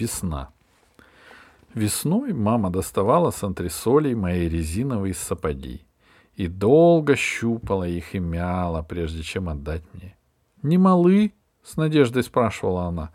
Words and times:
Весна. 0.00 0.50
Весной 1.74 2.32
мама 2.32 2.70
доставала 2.70 3.30
с 3.30 3.44
антресолей 3.44 4.14
мои 4.14 4.48
резиновые 4.48 5.14
сапоги 5.14 5.84
и 6.34 6.46
долго 6.48 7.16
щупала 7.16 7.86
их 7.86 8.14
и 8.14 8.18
мяла, 8.18 8.82
прежде 8.82 9.22
чем 9.22 9.48
отдать 9.48 9.82
мне. 9.92 10.16
«Не 10.62 10.78
малы?»— 10.78 11.32
с 11.62 11.76
надеждой 11.76 12.22
спрашивала 12.22 12.84
она. 12.84 13.10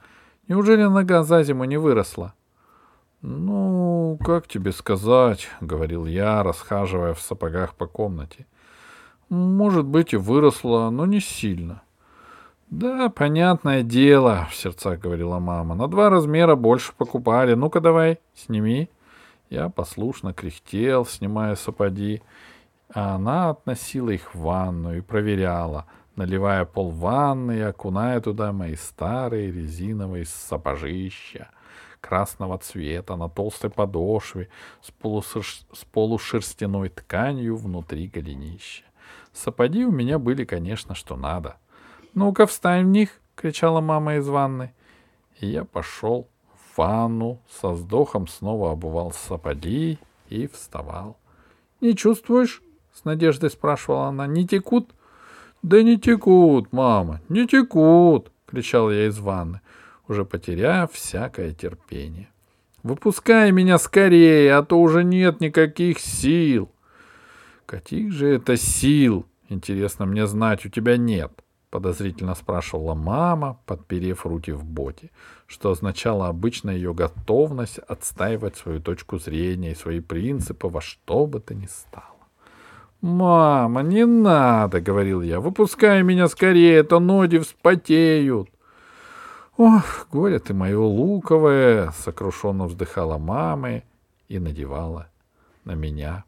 «Неужели 0.47 0.83
нога 0.83 1.23
за 1.23 1.43
зиму 1.43 1.65
не 1.65 1.77
выросла?» 1.77 2.33
«Ну, 3.21 4.19
как 4.23 4.47
тебе 4.47 4.71
сказать?»— 4.71 5.49
говорил 5.61 6.05
я, 6.05 6.43
расхаживая 6.43 7.15
в 7.15 7.19
сапогах 7.19 7.73
по 7.73 7.87
комнате. 7.87 8.45
«Может 9.29 9.85
быть, 9.85 10.13
и 10.13 10.17
выросла, 10.17 10.91
но 10.91 11.07
не 11.07 11.19
сильно. 11.19 11.81
«Да, 12.69 13.09
понятное 13.09 13.83
дело»,— 13.83 14.47
в 14.51 14.55
сердцах 14.55 14.99
говорила 14.99 15.39
мама. 15.39 15.75
«На 15.75 15.87
два 15.87 16.09
размера 16.09 16.55
больше 16.55 16.93
покупали. 16.97 17.53
Ну-ка 17.53 17.79
давай, 17.79 18.19
сними». 18.33 18.89
Я 19.49 19.69
послушно 19.69 20.33
кряхтел, 20.33 21.05
снимая 21.05 21.55
сапоги, 21.55 22.23
а 22.91 23.15
она 23.15 23.51
относила 23.51 24.09
их 24.09 24.33
в 24.33 24.39
ванну 24.39 24.97
и 24.97 25.01
проверяла, 25.01 25.85
наливая 26.15 26.65
пол 26.65 26.89
ванны 26.89 27.59
и 27.59 27.61
окуная 27.61 28.19
туда 28.21 28.51
мои 28.51 28.75
старые 28.75 29.51
резиновые 29.51 30.25
сапожища 30.25 31.49
красного 32.01 32.57
цвета 32.57 33.15
на 33.15 33.29
толстой 33.29 33.69
подошве 33.69 34.49
с, 34.81 34.91
полушерш... 34.91 35.61
с 35.71 35.85
полушерстяной 35.85 36.89
тканью 36.89 37.55
внутри 37.55 38.07
голенища. 38.07 38.83
Сапоги 39.31 39.85
у 39.85 39.91
меня 39.91 40.17
были, 40.17 40.43
конечно, 40.43 40.95
что 40.95 41.15
надо— 41.15 41.57
«Ну-ка, 42.15 42.45
встань 42.45 42.85
в 42.85 42.89
них!»— 42.89 43.09
кричала 43.35 43.81
мама 43.81 44.15
из 44.15 44.27
ванны. 44.27 44.73
И 45.41 45.47
я 45.47 45.65
пошел 45.65 46.29
в 46.53 46.77
ванну, 46.77 47.41
со 47.49 47.69
вздохом 47.69 48.27
снова 48.27 48.71
обувал 48.71 49.11
сапоги 49.11 49.99
и 50.29 50.47
вставал. 50.47 51.17
«Не 51.81 51.93
чувствуешь?»— 51.93 52.61
с 52.93 53.03
надеждой 53.03 53.49
спрашивала 53.49 54.07
она. 54.07 54.27
«Не 54.27 54.47
текут?» 54.47 54.91
«Да 55.61 55.83
не 55.83 55.99
текут, 55.99 56.71
мама, 56.71 57.21
не 57.27 57.47
текут!»— 57.47 58.31
кричал 58.45 58.91
я 58.91 59.07
из 59.07 59.19
ванны, 59.19 59.59
уже 60.07 60.23
потеряв 60.23 60.93
всякое 60.93 61.53
терпение. 61.53 62.29
«Выпускай 62.83 63.51
меня 63.51 63.77
скорее, 63.77 64.55
а 64.55 64.63
то 64.63 64.79
уже 64.79 65.03
нет 65.03 65.41
никаких 65.41 65.99
сил!» 65.99 66.71
«Каких 67.65 68.13
же 68.13 68.27
это 68.27 68.57
сил, 68.57 69.25
интересно 69.49 70.05
мне 70.05 70.27
знать, 70.27 70.65
у 70.65 70.69
тебя 70.69 70.97
нет?» 70.97 71.44
Подозрительно 71.69 72.35
спрашивала 72.35 72.93
мама, 72.93 73.59
подперев 73.65 74.25
руки 74.25 74.51
в 74.51 74.63
боте, 74.63 75.11
что 75.47 75.71
означало 75.71 76.27
обычно 76.27 76.69
ее 76.69 76.93
готовность 76.93 77.79
отстаивать 77.79 78.55
свою 78.55 78.79
точку 78.81 79.17
зрения 79.19 79.71
и 79.71 79.75
свои 79.75 79.99
принципы 79.99 80.67
во 80.67 80.81
что 80.81 81.25
бы 81.25 81.39
то 81.39 81.53
ни 81.53 81.65
стало. 81.65 82.05
«Мама, 83.01 83.81
не 83.83 84.05
надо!»— 84.05 84.81
говорил 84.81 85.21
я. 85.21 85.39
«Выпускай 85.39 86.01
меня 86.01 86.27
скорее, 86.27 86.83
то 86.83 86.99
ноги 86.99 87.37
вспотеют!» 87.37 88.49
«Ох, 89.57 90.07
горе 90.11 90.39
ты 90.39 90.53
мое 90.53 90.79
луковое!»— 90.79 91.91
сокрушенно 91.97 92.65
вздыхала 92.65 93.17
мама 93.17 93.83
и 94.27 94.39
надевала 94.39 95.07
на 95.63 95.73
меня 95.73 96.23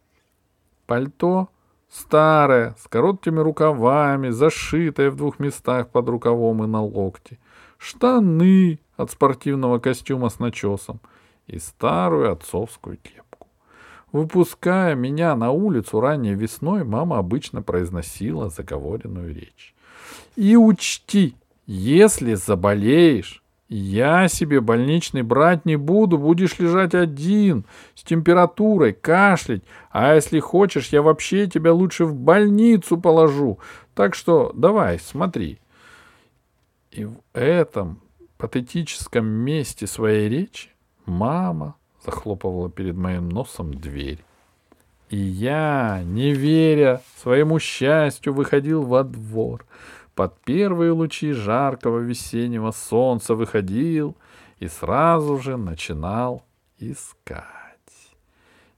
пальто 0.85 1.49
Старая, 1.89 2.75
с 2.83 2.87
короткими 2.87 3.39
рукавами, 3.39 4.29
зашитая 4.29 5.09
в 5.09 5.15
двух 5.15 5.39
местах 5.39 5.89
под 5.89 6.09
рукавом 6.09 6.63
и 6.63 6.67
на 6.67 6.83
локте. 6.83 7.39
Штаны 7.77 8.79
от 8.97 9.11
спортивного 9.11 9.79
костюма 9.79 10.29
с 10.29 10.39
начесом 10.39 10.99
и 11.47 11.59
старую 11.59 12.31
отцовскую 12.31 12.97
кепку. 12.97 13.47
Выпуская 14.11 14.95
меня 14.95 15.35
на 15.35 15.51
улицу 15.51 15.99
ранней 15.99 16.33
весной, 16.33 16.83
мама 16.83 17.19
обычно 17.19 17.61
произносила 17.61 18.49
заговоренную 18.49 19.33
речь. 19.33 19.73
«И 20.35 20.55
учти, 20.55 21.35
если 21.65 22.33
заболеешь, 22.33 23.43
я 23.69 24.29
себе 24.29 24.61
больничный 24.61 25.23
брать 25.23 25.65
не 25.65 25.75
буду, 25.75 26.17
будешь 26.17 26.57
лежать 26.57 26.95
один, 26.95 27.65
с 27.95 28.03
температурой, 28.03 28.93
кашлять, 28.93 29.63
а 29.91 30.15
если 30.15 30.39
хочешь, 30.39 30.89
я 30.89 31.01
вообще 31.01 31.47
тебя 31.47 31.73
лучше 31.73 32.05
в 32.05 32.15
больницу 32.15 32.97
положу. 32.97 33.59
Так 33.93 34.15
что 34.15 34.51
давай, 34.55 34.99
смотри. 34.99 35.59
И 36.91 37.05
в 37.05 37.17
этом 37.33 38.01
патетическом 38.37 39.25
месте 39.25 39.85
своей 39.85 40.29
речи 40.29 40.69
мама 41.05 41.75
захлопывала 42.05 42.69
перед 42.69 42.95
моим 42.95 43.27
носом 43.27 43.73
дверь. 43.73 44.23
И 45.09 45.17
я, 45.17 46.01
не 46.05 46.33
веря 46.33 47.01
своему 47.21 47.59
счастью, 47.59 48.33
выходил 48.33 48.83
во 48.83 49.03
двор— 49.03 49.65
под 50.17 50.41
первые 50.41 50.93
лучи 50.93 51.31
жаркого 51.31 51.99
весеннего 51.99 52.71
солнца 52.71 53.35
выходил 53.35 54.17
и 54.57 54.67
сразу 54.67 55.37
же 55.37 55.57
начинал 55.57 56.43
искать. 56.79 57.45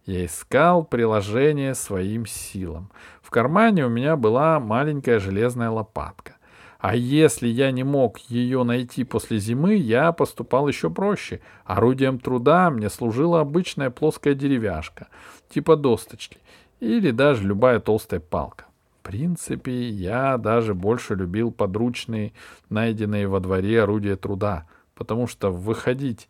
Я 0.05 0.25
искал 0.25 0.83
приложение 0.83 1.75
своим 1.75 2.25
силам. 2.25 2.91
В 3.21 3.29
кармане 3.29 3.85
у 3.85 3.89
меня 3.89 4.17
была 4.17 4.59
маленькая 4.59 5.19
железная 5.19 5.69
лопатка. 5.69 6.35
А 6.77 6.93
если 6.93 7.47
я 7.47 7.71
не 7.71 7.85
мог 7.85 8.17
ее 8.19 8.63
найти 8.63 9.05
после 9.05 9.37
зимы, 9.39 9.75
я 9.75 10.11
поступал 10.11 10.67
еще 10.67 10.89
проще. 10.89 11.39
Орудием 11.63 12.19
труда 12.19 12.69
мне 12.69 12.89
служила 12.89 13.39
обычная 13.39 13.91
плоская 13.91 14.33
деревяшка, 14.33 15.07
типа 15.49 15.77
досточки, 15.77 16.39
или 16.81 17.11
даже 17.11 17.47
любая 17.47 17.79
толстая 17.79 18.19
палка 18.19 18.65
принципе, 18.99 19.89
я 19.89 20.37
даже 20.37 20.73
больше 20.73 21.15
любил 21.15 21.51
подручные, 21.51 22.33
найденные 22.69 23.27
во 23.27 23.39
дворе 23.39 23.83
орудия 23.83 24.15
труда, 24.15 24.67
потому 24.95 25.27
что 25.27 25.51
выходить 25.51 26.29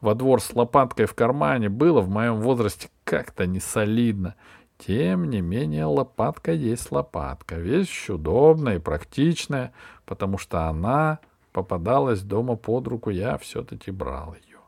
во 0.00 0.14
двор 0.14 0.40
с 0.40 0.54
лопаткой 0.54 1.06
в 1.06 1.14
кармане 1.14 1.68
было 1.68 2.00
в 2.00 2.08
моем 2.08 2.36
возрасте 2.36 2.88
как-то 3.04 3.46
несолидно. 3.46 4.34
Тем 4.78 5.28
не 5.28 5.40
менее, 5.40 5.84
лопатка 5.84 6.52
есть 6.52 6.90
лопатка. 6.90 7.56
Вещь 7.56 8.08
удобная 8.08 8.76
и 8.76 8.80
практичная, 8.80 9.72
потому 10.06 10.38
что 10.38 10.68
она 10.68 11.18
попадалась 11.52 12.22
дома 12.22 12.56
под 12.56 12.88
руку, 12.88 13.10
я 13.10 13.36
все-таки 13.38 13.90
брал 13.90 14.34
ее. 14.34 14.58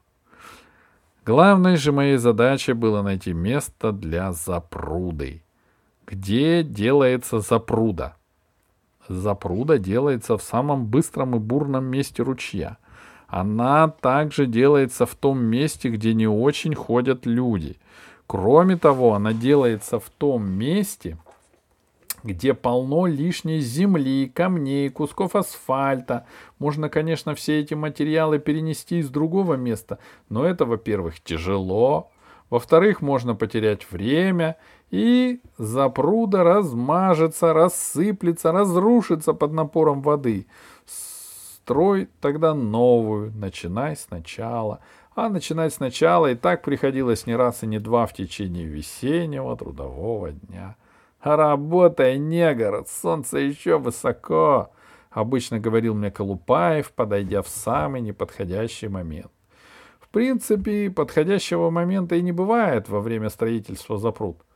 Главной 1.24 1.76
же 1.76 1.92
моей 1.92 2.16
задачей 2.16 2.72
было 2.72 3.00
найти 3.00 3.32
место 3.32 3.92
для 3.92 4.32
запруды 4.32 5.44
где 6.12 6.62
делается 6.62 7.41
запруда. 7.41 8.17
Запруда 9.09 9.78
делается 9.78 10.37
в 10.37 10.43
самом 10.43 10.84
быстром 10.84 11.34
и 11.34 11.39
бурном 11.39 11.87
месте 11.87 12.23
ручья. 12.23 12.77
Она 13.28 13.89
также 13.89 14.45
делается 14.45 15.06
в 15.06 15.15
том 15.15 15.43
месте, 15.43 15.89
где 15.89 16.12
не 16.12 16.27
очень 16.27 16.75
ходят 16.75 17.25
люди. 17.25 17.78
Кроме 18.27 18.77
того, 18.77 19.15
она 19.15 19.33
делается 19.33 19.99
в 19.99 20.11
том 20.11 20.50
месте, 20.50 21.17
где 22.23 22.53
полно 22.53 23.06
лишней 23.06 23.61
земли, 23.61 24.31
камней, 24.33 24.91
кусков 24.91 25.34
асфальта. 25.34 26.27
Можно, 26.59 26.91
конечно, 26.91 27.34
все 27.34 27.61
эти 27.61 27.73
материалы 27.73 28.39
перенести 28.39 28.99
из 28.99 29.09
другого 29.09 29.55
места, 29.55 29.99
но 30.29 30.44
это, 30.44 30.67
во-первых, 30.67 31.21
тяжело, 31.23 32.11
во-вторых, 32.53 33.00
можно 33.00 33.34
потерять 33.34 33.91
время, 33.91 34.56
и 34.92 35.41
запруда 35.56 36.44
размажется, 36.44 37.54
рассыплется, 37.54 38.53
разрушится 38.53 39.32
под 39.32 39.53
напором 39.53 40.03
воды. 40.03 40.47
Строй 40.86 42.10
тогда 42.20 42.54
новую, 42.54 43.32
начинай 43.32 43.97
сначала. 43.97 44.81
А 45.14 45.31
начинать 45.31 45.72
сначала 45.72 46.31
и 46.31 46.34
так 46.34 46.62
приходилось 46.62 47.26
не 47.26 47.34
раз 47.34 47.62
и 47.62 47.67
не 47.67 47.78
два 47.78 48.06
в 48.06 48.12
течение 48.12 48.67
весеннего 48.67 49.56
трудового 49.56 50.32
дня. 50.32 50.76
Работай, 51.22 52.19
негр, 52.19 52.84
солнце 52.87 53.38
еще 53.38 53.78
высоко, 53.78 54.72
обычно 55.11 55.58
говорил 55.58 55.94
мне 55.94 56.11
Колупаев, 56.11 56.93
подойдя 56.93 57.40
в 57.40 57.49
самый 57.49 58.02
неподходящий 58.02 58.88
момент. 58.88 59.31
В 60.00 60.08
принципе, 60.08 60.90
подходящего 60.90 61.70
момента 61.70 62.17
и 62.17 62.22
не 62.22 62.32
бывает 62.32 62.90
во 62.90 63.00
время 63.00 63.31
строительства 63.31 63.96
запруд.— 63.96 64.37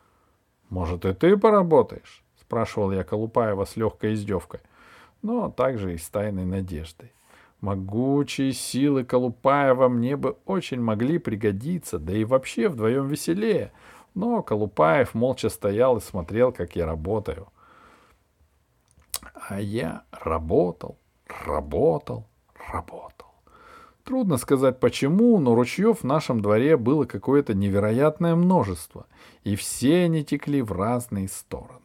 «Может, 0.68 1.04
и 1.04 1.12
ты 1.12 1.36
поработаешь?»— 1.36 2.24
спрашивал 2.40 2.92
я 2.92 3.04
Колупаева 3.04 3.64
с 3.64 3.76
легкой 3.76 4.14
издевкой, 4.14 4.60
но 5.22 5.50
также 5.50 5.94
и 5.94 5.98
с 5.98 6.08
тайной 6.08 6.44
надеждой. 6.44 7.12
Могучие 7.60 8.52
силы 8.52 9.04
Колупаева 9.04 9.88
мне 9.88 10.16
бы 10.16 10.36
очень 10.44 10.80
могли 10.80 11.18
пригодиться, 11.18 11.98
да 11.98 12.12
и 12.12 12.24
вообще 12.24 12.68
вдвоем 12.68 13.08
веселее. 13.08 13.72
Но 14.14 14.42
Колупаев 14.42 15.14
молча 15.14 15.48
стоял 15.48 15.96
и 15.96 16.00
смотрел, 16.00 16.52
как 16.52 16.76
я 16.76 16.86
работаю. 16.86 17.48
А 19.48 19.60
я 19.60 20.02
работал, 20.10 20.98
работал, 21.44 22.26
работал. 22.72 23.15
Трудно 24.06 24.37
сказать 24.37 24.79
почему, 24.79 25.37
но 25.41 25.56
ручьев 25.56 26.03
в 26.03 26.05
нашем 26.05 26.41
дворе 26.41 26.76
было 26.76 27.06
какое-то 27.06 27.55
невероятное 27.55 28.37
множество, 28.37 29.06
и 29.43 29.56
все 29.56 30.05
они 30.05 30.25
текли 30.25 30.62
в 30.62 30.70
разные 30.70 31.26
стороны. 31.26 31.81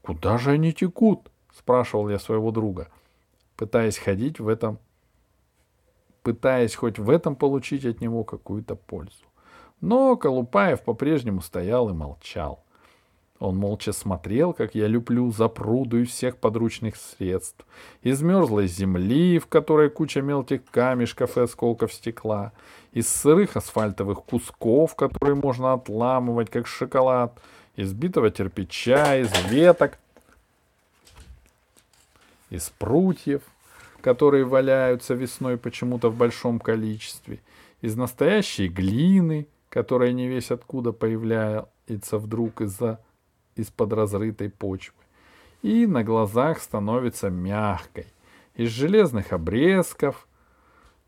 «Куда 0.00 0.38
же 0.38 0.52
они 0.52 0.72
текут?»— 0.72 1.30
спрашивал 1.54 2.08
я 2.08 2.18
своего 2.18 2.52
друга, 2.52 2.88
пытаясь 3.54 3.98
ходить 3.98 4.40
в 4.40 4.48
этом, 4.48 4.78
пытаясь 6.22 6.74
хоть 6.74 6.98
в 6.98 7.10
этом 7.10 7.36
получить 7.36 7.84
от 7.84 8.00
него 8.00 8.24
какую-то 8.24 8.74
пользу. 8.74 9.26
Но 9.82 10.16
Колупаев 10.16 10.82
по-прежнему 10.82 11.42
стоял 11.42 11.90
и 11.90 11.92
молчал. 11.92 12.64
Он 13.38 13.56
молча 13.56 13.92
смотрел, 13.92 14.52
как 14.52 14.74
я 14.74 14.88
люблю 14.88 15.30
запруду 15.30 16.00
из 16.00 16.08
всех 16.08 16.38
подручных 16.38 16.96
средств, 16.96 17.64
из 18.02 18.20
мерзлой 18.20 18.66
земли, 18.66 19.38
в 19.38 19.46
которой 19.46 19.90
куча 19.90 20.22
мелких 20.22 20.64
камешков 20.64 21.38
и 21.38 21.42
осколков 21.42 21.92
стекла, 21.92 22.52
из 22.92 23.06
сырых 23.08 23.56
асфальтовых 23.56 24.24
кусков, 24.24 24.96
которые 24.96 25.36
можно 25.36 25.74
отламывать, 25.74 26.50
как 26.50 26.66
шоколад, 26.66 27.38
из 27.76 27.92
битого 27.92 28.30
кирпича, 28.30 29.16
из 29.18 29.30
веток, 29.48 29.98
из 32.50 32.70
прутьев, 32.70 33.42
которые 34.00 34.44
валяются 34.44 35.14
весной 35.14 35.58
почему-то 35.58 36.08
в 36.08 36.16
большом 36.16 36.58
количестве, 36.58 37.40
из 37.82 37.94
настоящей 37.94 38.66
глины, 38.66 39.46
которая 39.68 40.10
не 40.10 40.26
весь 40.26 40.50
откуда 40.50 40.90
появляется 40.90 42.18
вдруг 42.18 42.62
из-за 42.62 42.98
из-под 43.58 43.92
разрытой 43.92 44.50
почвы 44.50 44.94
и 45.62 45.86
на 45.86 46.04
глазах 46.04 46.60
становится 46.60 47.30
мягкой, 47.30 48.06
из 48.54 48.70
железных 48.70 49.32
обрезков, 49.32 50.26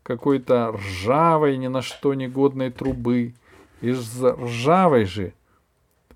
какой-то 0.03 0.71
ржавой, 0.71 1.57
ни 1.57 1.67
на 1.67 1.81
что 1.81 2.13
негодной 2.13 2.71
трубы, 2.71 3.33
из 3.81 4.23
ржавой 4.23 5.05
же 5.05 5.33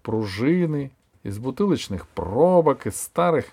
пружины, 0.01 0.91
из 1.23 1.39
бутылочных 1.39 2.07
пробок, 2.07 2.87
из 2.87 3.01
старых 3.01 3.45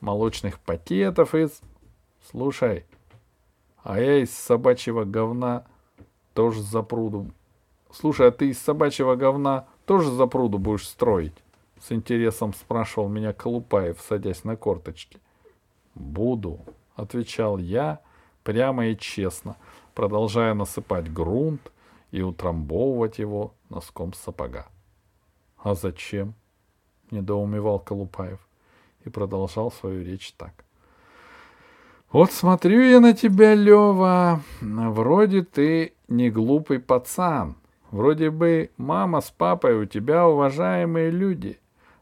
молочных 0.00 0.58
пакетов, 0.60 1.34
из... 1.34 1.60
Слушай, 2.30 2.84
а 3.82 4.00
я 4.00 4.18
из 4.18 4.32
собачьего 4.32 5.04
говна 5.04 5.64
тоже 6.34 6.62
за 6.62 6.82
пруду. 6.82 7.30
Слушай, 7.92 8.28
а 8.28 8.30
ты 8.30 8.50
из 8.50 8.58
собачьего 8.58 9.14
говна 9.14 9.66
тоже 9.84 10.10
за 10.10 10.26
пруду 10.26 10.58
будешь 10.58 10.88
строить?— 10.88 11.34
с 11.80 11.92
интересом 11.92 12.54
спрашивал 12.54 13.08
меня 13.08 13.32
Колупаев, 13.32 14.00
садясь 14.00 14.44
на 14.44 14.56
корточки. 14.56 15.18
«Буду»,— 15.94 16.60
отвечал 16.96 17.58
я 17.58 18.00
прямо 18.42 18.86
и 18.86 18.96
честно, 18.96 19.56
продолжая 19.94 20.54
насыпать 20.54 21.12
грунт 21.12 21.72
и 22.10 22.22
утрамбовывать 22.22 23.18
его 23.18 23.54
носком 23.70 24.12
сапога. 24.12 24.66
«А 25.58 25.74
зачем?»— 25.74 26.34
недоумевал 27.10 27.80
Колупаев 27.80 28.38
и 29.04 29.08
продолжал 29.08 29.72
свою 29.72 30.04
речь 30.04 30.32
так. 30.32 30.64
«Вот 32.12 32.30
смотрю 32.30 32.82
я 32.82 33.00
на 33.00 33.14
тебя, 33.14 33.54
Лева, 33.54 34.40
вроде 34.60 35.42
ты 35.42 35.94
не 36.08 36.30
глупый 36.30 36.78
пацан, 36.78 37.56
вроде 37.90 38.30
бы 38.30 38.70
мама 38.76 39.20
с 39.20 39.30
папой 39.30 39.74
у 39.74 39.86
тебя 39.86 40.28
уважаемые 40.28 41.10
люди, 41.10 41.58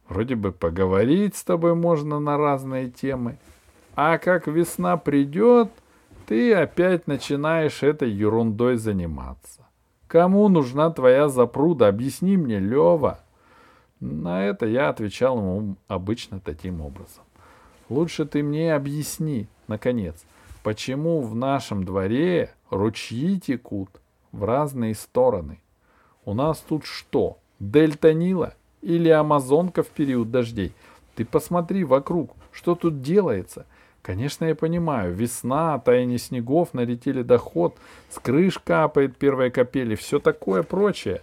Вроде 0.08 0.34
бы 0.34 0.52
поговорить 0.52 1.36
с 1.36 1.44
тобой 1.44 1.74
можно 1.74 2.20
на 2.20 2.36
разные 2.36 2.90
темы. 2.90 3.38
А 3.96 4.18
как 4.18 4.46
весна 4.46 4.96
придет, 4.96 5.70
ты 6.26 6.54
опять 6.54 7.06
начинаешь 7.06 7.82
этой 7.82 8.10
ерундой 8.10 8.76
заниматься. 8.76 9.66
Кому 10.06 10.48
нужна 10.48 10.90
твоя 10.90 11.28
запруда? 11.28 11.88
Объясни 11.88 12.36
мне, 12.36 12.58
Лева. 12.58 13.20
На 14.00 14.44
это 14.44 14.66
я 14.66 14.90
отвечал 14.90 15.38
ему 15.38 15.76
обычно 15.88 16.40
таким 16.40 16.80
образом. 16.80 17.24
Лучше 17.88 18.24
ты 18.24 18.42
мне 18.42 18.74
объясни, 18.74 19.48
наконец, 19.68 20.24
почему 20.62 21.20
в 21.20 21.34
нашем 21.34 21.84
дворе 21.84 22.52
ручьи 22.70 23.40
текут 23.40 23.90
в 24.32 24.44
разные 24.44 24.94
стороны? 24.94 25.60
У 26.24 26.34
нас 26.34 26.58
тут 26.60 26.84
что, 26.84 27.38
дельта 27.58 28.12
Нила? 28.14 28.54
Или 28.84 29.08
Амазонка 29.08 29.82
в 29.82 29.88
период 29.88 30.30
дождей. 30.30 30.72
Ты 31.14 31.24
посмотри 31.24 31.84
вокруг, 31.84 32.32
что 32.52 32.74
тут 32.74 33.00
делается. 33.00 33.66
Конечно, 34.02 34.44
я 34.44 34.54
понимаю, 34.54 35.14
весна, 35.14 35.78
таяние 35.78 36.18
снегов, 36.18 36.74
налетели 36.74 37.22
доход, 37.22 37.76
с 38.10 38.18
крыш 38.18 38.58
капает 38.58 39.16
первые 39.16 39.50
капели, 39.50 39.94
все 39.94 40.18
такое 40.18 40.62
прочее. 40.62 41.22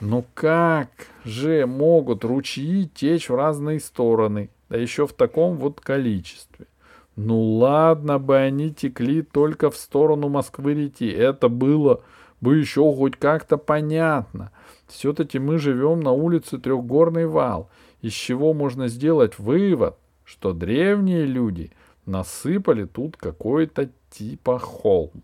Но 0.00 0.24
как 0.34 0.88
же 1.24 1.66
могут 1.66 2.24
ручьи 2.24 2.90
течь 2.92 3.28
в 3.28 3.36
разные 3.36 3.78
стороны, 3.78 4.50
да 4.68 4.76
еще 4.76 5.06
в 5.06 5.12
таком 5.12 5.56
вот 5.56 5.80
количестве? 5.80 6.66
Ну 7.14 7.40
ладно 7.40 8.18
бы 8.18 8.36
они 8.36 8.74
текли 8.74 9.22
только 9.22 9.70
в 9.70 9.76
сторону 9.76 10.28
Москвы-реки, 10.28 11.08
это 11.08 11.48
было 11.48 12.02
бы 12.44 12.58
еще 12.58 12.94
хоть 12.94 13.16
как-то 13.16 13.56
понятно. 13.56 14.52
Все-таки 14.86 15.38
мы 15.40 15.58
живем 15.58 16.00
на 16.00 16.12
улице 16.12 16.58
Трехгорный 16.58 17.26
вал, 17.26 17.70
из 18.02 18.12
чего 18.12 18.52
можно 18.52 18.86
сделать 18.86 19.38
вывод, 19.38 19.96
что 20.24 20.52
древние 20.52 21.24
люди 21.24 21.72
насыпали 22.06 22.84
тут 22.84 23.16
какой-то 23.16 23.90
типа 24.10 24.58
холм. 24.58 25.22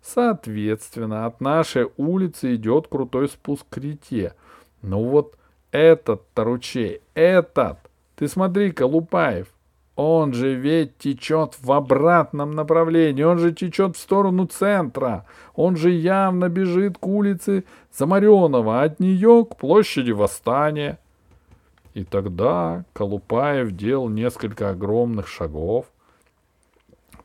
Соответственно, 0.00 1.26
от 1.26 1.40
нашей 1.40 1.88
улицы 1.96 2.54
идет 2.54 2.86
крутой 2.86 3.28
спуск 3.28 3.66
к 3.68 3.76
рете. 3.76 4.34
Но 4.80 5.02
вот 5.02 5.36
этот-то 5.72 6.44
ручей, 6.44 7.00
этот, 7.14 7.78
ты 8.14 8.28
смотри, 8.28 8.70
Колупаев, 8.70 9.48
он 10.00 10.32
же 10.32 10.54
ведь 10.54 10.96
течет 10.96 11.56
в 11.60 11.70
обратном 11.72 12.52
направлении, 12.52 13.22
он 13.22 13.38
же 13.38 13.52
течет 13.52 13.96
в 13.96 14.00
сторону 14.00 14.46
центра, 14.46 15.26
он 15.54 15.76
же 15.76 15.90
явно 15.90 16.48
бежит 16.48 16.96
к 16.96 17.06
улице 17.06 17.64
Замаренова, 17.92 18.82
от 18.82 18.98
нее 18.98 19.44
к 19.44 19.56
площади 19.56 20.12
Восстания. 20.12 20.98
И 21.92 22.04
тогда 22.04 22.84
Колупаев 22.94 23.72
делал 23.72 24.08
несколько 24.08 24.70
огромных 24.70 25.28
шагов, 25.28 25.84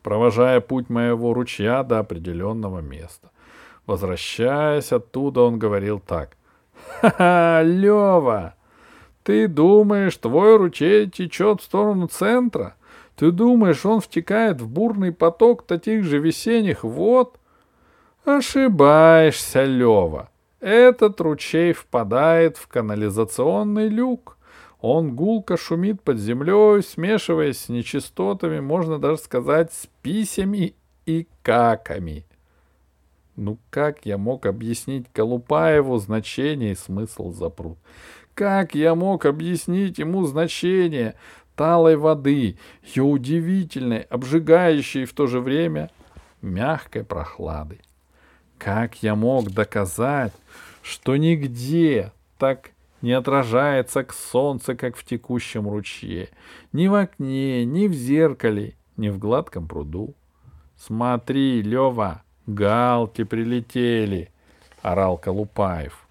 провожая 0.02 0.60
путь 0.60 0.90
моего 0.90 1.32
ручья 1.32 1.82
до 1.82 2.00
определенного 2.00 2.80
места. 2.80 3.30
Возвращаясь 3.86 4.92
оттуда, 4.92 5.40
он 5.40 5.58
говорил 5.58 5.98
так. 5.98 6.36
«Ха-ха, 7.00 7.62
Лева, 7.62 8.55
ты 9.26 9.48
думаешь, 9.48 10.16
твой 10.18 10.56
ручей 10.56 11.10
течет 11.10 11.60
в 11.60 11.64
сторону 11.64 12.06
центра? 12.06 12.76
Ты 13.16 13.32
думаешь, 13.32 13.84
он 13.84 14.00
втекает 14.00 14.60
в 14.60 14.68
бурный 14.68 15.10
поток 15.10 15.66
таких 15.66 16.04
же 16.04 16.20
весенних 16.20 16.84
вод? 16.84 17.40
Ошибаешься, 18.24 19.64
Лева. 19.64 20.30
Этот 20.60 21.20
ручей 21.20 21.72
впадает 21.72 22.56
в 22.56 22.68
канализационный 22.68 23.88
люк. 23.88 24.38
Он 24.80 25.16
гулко 25.16 25.56
шумит 25.56 26.00
под 26.02 26.18
землей, 26.20 26.84
смешиваясь 26.84 27.58
с 27.58 27.68
нечистотами, 27.68 28.60
можно 28.60 29.00
даже 29.00 29.18
сказать, 29.18 29.72
с 29.72 29.88
писями 30.02 30.76
и 31.04 31.26
каками. 31.42 32.24
Ну 33.36 33.58
как 33.68 34.06
я 34.06 34.16
мог 34.16 34.46
объяснить 34.46 35.06
Колупаеву 35.12 35.98
значение 35.98 36.72
и 36.72 36.76
смысл 36.76 37.32
запрут? 37.32 37.78
Как 38.34 38.74
я 38.74 38.94
мог 38.94 39.26
объяснить 39.26 39.98
ему 39.98 40.24
значение 40.26 41.14
талой 41.54 41.96
воды, 41.96 42.58
ее 42.82 43.02
удивительной, 43.02 44.00
обжигающей 44.00 45.04
в 45.04 45.12
то 45.12 45.26
же 45.26 45.40
время 45.40 45.90
мягкой 46.40 47.04
прохлады? 47.04 47.80
Как 48.56 49.02
я 49.02 49.14
мог 49.14 49.50
доказать, 49.50 50.32
что 50.82 51.16
нигде 51.16 52.12
так 52.38 52.70
не 53.02 53.12
отражается 53.12 54.02
к 54.02 54.14
солнцу, 54.14 54.76
как 54.76 54.96
в 54.96 55.04
текущем 55.04 55.68
ручье, 55.68 56.30
ни 56.72 56.88
в 56.88 56.94
окне, 56.94 57.66
ни 57.66 57.86
в 57.86 57.92
зеркале, 57.92 58.76
ни 58.96 59.10
в 59.10 59.18
гладком 59.18 59.68
пруду? 59.68 60.14
Смотри, 60.78 61.62
Лева, 61.62 62.22
галки 62.46 63.24
прилетели,— 63.24 64.30
орал 64.82 65.18
Колупаев 65.18 66.06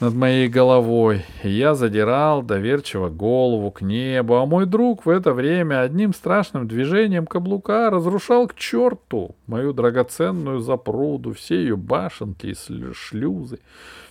над 0.00 0.14
моей 0.14 0.48
головой, 0.48 1.24
я 1.42 1.74
задирал 1.74 2.42
доверчиво 2.42 3.08
голову 3.08 3.72
к 3.72 3.80
небу, 3.80 4.36
а 4.36 4.46
мой 4.46 4.64
друг 4.64 5.04
в 5.04 5.10
это 5.10 5.32
время 5.32 5.80
одним 5.80 6.14
страшным 6.14 6.68
движением 6.68 7.26
каблука 7.26 7.90
разрушал 7.90 8.46
к 8.46 8.54
черту 8.54 9.34
мою 9.48 9.72
драгоценную 9.72 10.60
запруду, 10.60 11.32
все 11.32 11.56
ее 11.56 11.76
башенки 11.76 12.46
и 12.46 12.92
шлюзы, 12.94 13.58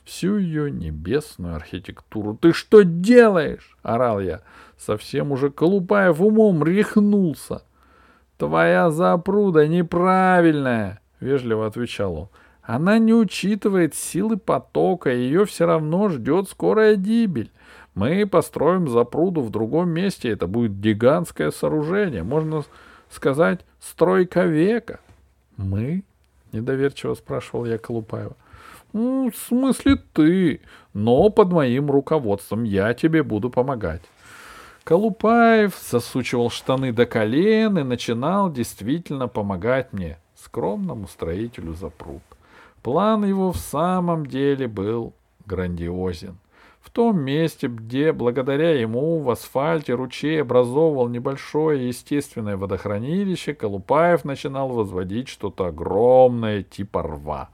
всю 0.03 0.37
ее 0.37 0.69
небесную 0.69 1.55
архитектуру. 1.55 2.35
«Ты 2.35 2.51
что 2.51 2.81
делаешь?»— 2.83 3.77
орал 3.81 4.19
я. 4.19 4.41
Совсем 4.77 5.31
уже 5.31 5.49
Колупаев 5.49 6.19
умом 6.19 6.63
рехнулся. 6.63 7.61
«Твоя 8.37 8.91
запруда 8.91 9.67
неправильная!»—— 9.67 11.01
вежливо 11.19 11.65
отвечал 11.65 12.15
он. 12.15 12.29
Она 12.67 12.99
не 12.99 13.13
учитывает 13.13 13.95
силы 13.95 14.35
потока, 14.35 15.09
ее 15.09 15.45
все 15.45 15.65
равно 15.65 16.09
ждет 16.09 16.49
скорая 16.49 16.97
гибель. 16.97 17.49
Мы 17.95 18.27
построим 18.27 18.89
запруду 18.89 19.41
в 19.41 19.49
другом 19.51 19.89
месте, 19.89 20.29
это 20.29 20.47
будет 20.47 20.77
гигантское 20.77 21.51
сооружение, 21.51 22.23
можно 22.23 22.65
сказать, 23.09 23.61
стройка 23.79 24.43
века. 24.43 24.99
Мы? 25.55 26.03
Недоверчиво 26.51 27.13
спрашивал 27.13 27.65
я 27.65 27.77
Колупаева. 27.77 28.35
Ну, 28.91 29.31
в 29.31 29.37
смысле 29.37 29.95
ты, 30.11 30.59
но 30.93 31.29
под 31.29 31.53
моим 31.53 31.89
руководством 31.89 32.65
я 32.65 32.93
тебе 32.93 33.23
буду 33.23 33.49
помогать. 33.49 34.01
Колупаев 34.87 35.77
засучивал 35.77 36.49
штаны 36.49 36.93
до 36.93 37.05
колен 37.05 37.77
и 37.77 37.83
начинал 37.83 38.49
действительно 38.49 39.27
помогать 39.27 39.91
мне, 39.91 40.17
скромному 40.33 41.09
строителю 41.09 41.73
запруд. 41.73 42.21
План 42.83 43.25
его 43.25 43.51
в 43.51 43.57
самом 43.57 44.25
деле 44.25 44.69
был 44.69 45.11
грандиозен. 45.45 46.37
В 46.79 46.89
том 46.89 47.19
месте, 47.19 47.67
где 47.67 48.13
благодаря 48.13 48.79
ему 48.79 49.19
в 49.19 49.29
асфальте 49.29 49.93
ручей 49.93 50.41
образовывал 50.41 51.09
небольшое 51.09 51.89
естественное 51.89 52.55
водохранилище, 52.55 53.55
Колупаев 53.55 54.23
начинал 54.23 54.69
возводить 54.69 55.27
что-то 55.27 55.65
огромное 55.65 56.63
типа 56.63 57.03
рва. 57.03 57.49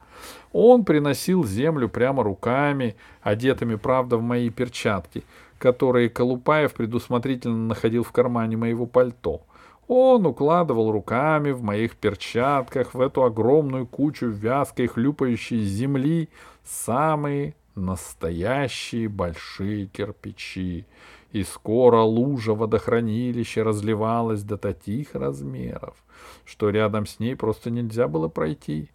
Он 0.51 0.85
приносил 0.85 1.43
землю 1.43 1.89
прямо 1.89 2.21
руками, 2.21 2.95
одетыми, 3.23 3.73
правда, 3.73 4.17
в 4.17 4.21
мои 4.21 4.51
перчатки, 4.51 5.23
которые 5.63 6.09
Колупаев 6.09 6.73
предусмотрительно 6.73 7.67
находил 7.69 8.03
в 8.03 8.11
кармане 8.11 8.57
моего 8.57 8.85
пальто. 8.85 9.43
Он 9.87 10.25
укладывал 10.25 10.91
руками 10.91 11.51
в 11.51 11.63
моих 11.63 11.95
перчатках 11.95 12.93
в 12.93 12.99
эту 12.99 13.23
огромную 13.23 13.87
кучу 13.87 14.27
вязкой 14.27 14.87
хлюпающей 14.87 15.63
земли 15.63 16.27
самые 16.65 17.55
настоящие 17.75 19.07
большие 19.07 19.85
кирпичи, 19.85 20.85
и 21.31 21.43
скоро 21.43 22.01
лужа 22.01 22.53
водохранилища 22.53 23.63
разливалась 23.63 24.43
до 24.43 24.57
таких 24.57 25.15
размеров, 25.15 25.95
что 26.43 26.71
рядом 26.71 27.05
с 27.05 27.19
ней 27.19 27.37
просто 27.37 27.71
нельзя 27.71 28.09
было 28.09 28.27
пройти. 28.27 28.89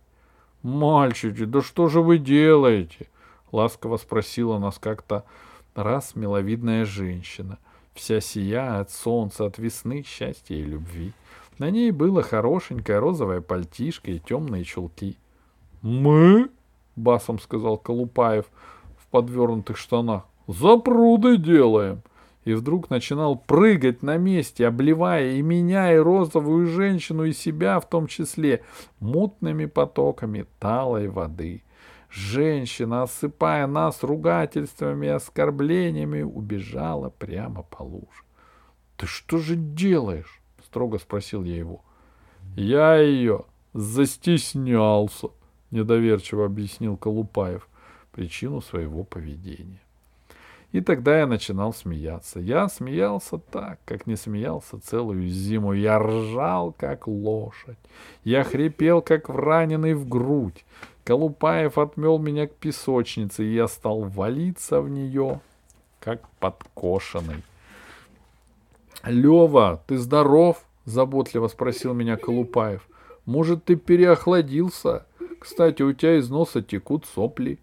«Мальчики, 0.63 1.47
да 1.47 1.63
что 1.63 1.89
же 1.89 2.03
вы 2.03 2.19
делаете?»— 2.19 3.09
ласково 3.53 3.97
спросила 3.97 4.59
нас 4.59 4.79
как-то 4.79 5.25
раз 5.83 6.15
миловидная 6.15 6.85
женщина, 6.85 7.59
вся 7.95 8.21
сияя 8.21 8.81
от 8.81 8.91
солнца, 8.91 9.47
от 9.47 9.59
весны, 9.59 10.05
счастья 10.07 10.55
и 10.55 10.63
любви. 10.63 11.13
На 11.59 11.71
ней 11.71 11.91
было 11.91 12.23
хорошенькое 12.23 12.99
розовое 12.99 13.41
пальтишко 13.41 14.11
и 14.11 14.19
темные 14.19 14.65
чулки. 14.65 15.17
«Мы?» 15.83 16.51
басом 16.99 17.39
сказал 17.39 17.79
Колупаев 17.79 18.47
в 18.99 19.07
подвернутых 19.09 19.77
штанах. 19.77 20.25
Запруды 20.47 21.39
делаем. 21.39 22.03
И 22.45 22.55
вдруг 22.55 22.89
начинал 22.89 23.37
прыгать 23.37 24.03
на 24.03 24.17
месте, 24.17 24.67
обливая 24.67 25.33
и 25.33 25.43
меня, 25.43 25.93
и 25.93 25.99
розовую 25.99 26.67
женщину, 26.67 27.25
и 27.25 27.33
себя 27.33 27.79
в 27.79 27.89
том 27.89 28.07
числе, 28.07 28.63
мутными 29.01 29.67
потоками 29.67 30.47
талой 30.59 31.09
воды. 31.09 31.63
Женщина, 32.11 33.03
осыпая 33.03 33.67
нас 33.67 34.03
ругательствами 34.03 35.07
и 35.07 35.11
оскорблениями, 35.11 36.23
убежала 36.23 37.11
прямо 37.11 37.63
по 37.63 37.83
луже.— 37.83 38.25
Ты 38.97 39.07
что 39.07 39.39
же 39.39 39.57
делаешь?— 39.57 40.41
строго 40.65 40.99
спросил 40.99 41.45
я 41.45 41.57
его.— 41.57 41.85
Я 42.57 42.97
ее 42.97 43.45
застеснялся,— 43.75 45.29
недоверчиво 45.71 46.47
объяснил 46.47 46.97
Колупаев 46.97 47.69
причину 48.13 48.61
своего 48.61 49.05
поведения. 49.05 49.81
И 50.73 50.83
тогда 50.83 51.21
я 51.21 51.27
начинал 51.27 51.73
смеяться. 51.73 52.41
Я 52.41 52.69
смеялся 52.69 53.39
так, 53.39 53.79
как 53.87 54.07
не 54.07 54.17
смеялся 54.17 54.79
целую 54.79 55.29
зиму. 55.29 55.73
Я 55.73 55.99
ржал, 55.99 56.75
как 56.77 57.07
лошадь. 57.09 57.79
Я 58.23 58.45
хрипел, 58.45 59.01
как 59.01 59.31
раненый 59.31 59.95
в 59.95 60.07
грудь. 60.07 60.65
Колупаев 61.05 61.79
отмел 61.79 62.19
меня 62.19 62.47
к 62.47 62.53
песочнице, 62.53 63.45
и 63.45 63.55
я 63.55 63.67
стал 63.67 64.03
валиться 64.03 64.83
в 64.83 64.91
нее, 64.91 65.41
как 66.01 66.29
подкошенный.— 66.39 67.43
Лева, 69.05 69.83
ты 69.87 69.97
здоров?— 69.97 70.63
заботливо 70.85 71.49
спросил 71.49 71.95
меня 71.95 72.19
Колупаев.— 72.19 72.87
Может, 73.25 73.65
ты 73.65 73.77
переохладился? 73.77 75.07
Кстати, 75.39 75.81
у 75.83 75.95
тебя 75.95 76.19
из 76.19 76.29
носа 76.29 76.61
текут 76.61 77.07
сопли. 77.07 77.59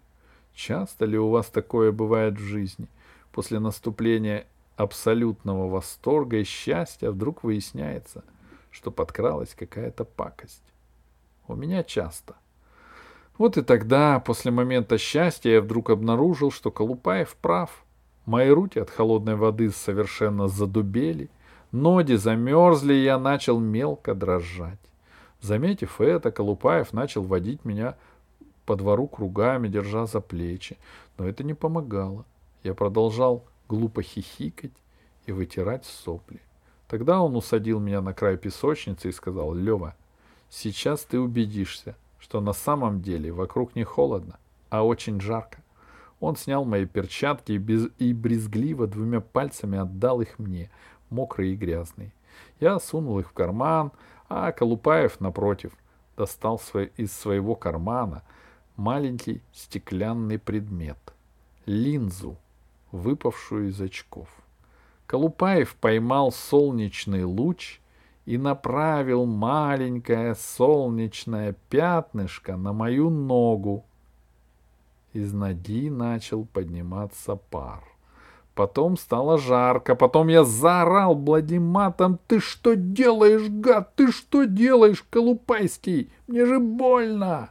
Часто 0.52 1.04
ли 1.04 1.16
у 1.16 1.28
вас 1.28 1.46
такое 1.46 1.92
бывает 1.92 2.34
в 2.34 2.42
жизни? 2.42 2.88
После 3.36 3.58
наступления 3.58 4.46
абсолютного 4.76 5.68
восторга 5.68 6.38
и 6.38 6.44
счастья 6.44 7.10
вдруг 7.10 7.44
выясняется, 7.44 8.24
что 8.70 8.90
подкралась 8.90 9.54
какая-то 9.54 10.06
пакость. 10.06 10.62
У 11.46 11.54
меня 11.54 11.82
часто. 11.84 12.36
Вот 13.36 13.58
и 13.58 13.62
тогда, 13.62 14.20
после 14.20 14.52
момента 14.52 14.96
счастья, 14.96 15.50
я 15.50 15.60
вдруг 15.60 15.90
обнаружил, 15.90 16.50
что 16.50 16.70
Колупаев 16.70 17.36
прав. 17.36 17.84
Мои 18.24 18.48
руки 18.48 18.78
от 18.78 18.88
холодной 18.88 19.36
воды 19.36 19.70
совершенно 19.70 20.48
задубели, 20.48 21.28
ноги 21.72 22.14
замерзли, 22.14 22.94
и 22.94 23.04
я 23.04 23.18
начал 23.18 23.60
мелко 23.60 24.14
дрожать. 24.14 24.80
Заметив 25.42 26.00
это, 26.00 26.30
Колупаев 26.32 26.94
начал 26.94 27.22
водить 27.22 27.66
меня 27.66 27.96
по 28.64 28.76
двору 28.76 29.06
кругами, 29.06 29.68
держа 29.68 30.06
за 30.06 30.22
плечи. 30.22 30.78
Но 31.18 31.28
это 31.28 31.44
не 31.44 31.52
помогало. 31.52 32.24
Я 32.66 32.74
продолжал 32.74 33.44
глупо 33.68 34.02
хихикать 34.02 34.72
и 35.26 35.30
вытирать 35.30 35.84
сопли. 35.84 36.40
Тогда 36.88 37.20
он 37.20 37.36
усадил 37.36 37.78
меня 37.78 38.00
на 38.00 38.12
край 38.12 38.36
песочницы 38.36 39.08
и 39.08 39.12
сказал, 39.12 39.54
«Лева, 39.54 39.94
сейчас 40.50 41.04
ты 41.04 41.20
убедишься, 41.20 41.94
что 42.18 42.40
на 42.40 42.52
самом 42.52 43.02
деле 43.02 43.30
вокруг 43.30 43.76
не 43.76 43.84
холодно, 43.84 44.40
а 44.68 44.82
очень 44.82 45.20
жарко». 45.20 45.62
Он 46.18 46.34
снял 46.34 46.64
мои 46.64 46.86
перчатки 46.86 47.52
и, 47.52 47.58
без... 47.58 47.88
и 48.00 48.12
брезгливо 48.12 48.88
двумя 48.88 49.20
пальцами 49.20 49.78
отдал 49.78 50.20
их 50.20 50.36
мне, 50.40 50.68
мокрые 51.08 51.52
и 51.52 51.56
грязные. 51.56 52.12
Я 52.58 52.80
сунул 52.80 53.20
их 53.20 53.28
в 53.28 53.32
карман, 53.32 53.92
а 54.28 54.50
Колупаев, 54.50 55.20
напротив, 55.20 55.70
достал 56.16 56.60
из 56.96 57.12
своего 57.12 57.54
кармана 57.54 58.24
маленький 58.74 59.40
стеклянный 59.52 60.40
предмет— 60.40 60.98
линзу, 61.66 62.36
выпавшую 62.92 63.68
из 63.68 63.80
очков. 63.80 64.28
Колупаев 65.06 65.76
поймал 65.76 66.32
солнечный 66.32 67.24
луч 67.24 67.80
и 68.24 68.38
направил 68.38 69.24
маленькое 69.24 70.34
солнечное 70.34 71.54
пятнышко 71.70 72.56
на 72.56 72.72
мою 72.72 73.10
ногу. 73.10 73.84
Из 75.12 75.32
ноги 75.32 75.88
начал 75.88 76.44
подниматься 76.44 77.36
пар. 77.36 77.82
Потом 78.56 78.96
стало 78.96 79.36
жарко, 79.36 79.94
потом 79.94 80.28
я 80.28 80.42
заорал 80.42 81.14
бладиматом. 81.14 82.18
«Ты 82.26 82.40
что 82.40 82.74
делаешь, 82.74 83.48
гад? 83.50 83.94
Ты 83.96 84.10
что 84.10 84.44
делаешь, 84.44 85.04
Колупайский? 85.10 86.10
Мне 86.26 86.46
же 86.46 86.58
больно!» 86.58 87.50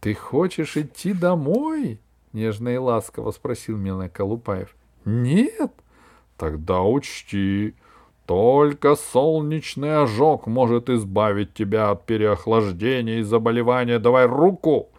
«Ты 0.00 0.14
хочешь 0.14 0.76
идти 0.76 1.12
домой?»— 1.12 2.00
нежно 2.32 2.70
и 2.70 2.76
ласково 2.76 3.30
спросил 3.30 3.76
меня 3.76 4.08
Колупаев. 4.08 4.74
«Нет?» 5.04 5.72
«Тогда 6.36 6.82
учти, 6.82 7.74
только 8.26 8.94
солнечный 8.94 10.02
ожог 10.02 10.46
может 10.46 10.90
избавить 10.90 11.54
тебя 11.54 11.90
от 11.90 12.04
переохлаждения 12.04 13.20
и 13.20 13.22
заболевания. 13.22 13.98
Давай 13.98 14.26
руку!» 14.26 14.90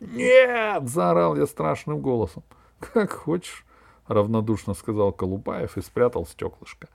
«Нет!»— 0.00 0.82
заорал 0.88 1.36
я 1.36 1.46
страшным 1.46 2.00
голосом. 2.00 2.42
«Как 2.78 3.12
хочешь».— 3.12 3.64
равнодушно 4.08 4.74
сказал 4.74 5.12
Колупаев 5.12 5.76
и 5.76 5.82
спрятал 5.82 6.26
стеклышко. 6.26 6.88